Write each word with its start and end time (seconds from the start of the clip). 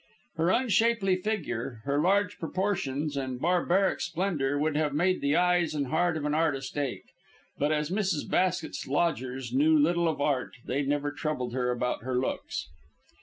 Her 0.37 0.49
unshapely 0.49 1.17
figure, 1.17 1.81
her 1.83 2.01
large 2.01 2.39
proportions 2.39 3.15
and 3.15 3.39
barbaric 3.39 4.01
splendour, 4.01 4.57
would 4.57 4.75
have 4.75 4.95
made 4.95 5.21
the 5.21 5.35
eyes 5.35 5.75
and 5.75 5.85
heart 5.85 6.17
of 6.17 6.25
an 6.25 6.33
artist 6.33 6.75
ache; 6.75 7.11
but 7.59 7.71
as 7.71 7.91
Mrs. 7.91 8.27
Basket's 8.27 8.87
lodgers 8.87 9.53
knew 9.53 9.77
little 9.77 10.07
of 10.07 10.19
art, 10.19 10.55
they 10.65 10.81
never 10.81 11.11
troubled 11.11 11.55
about 11.55 12.01
her 12.01 12.15
looks. 12.17 12.67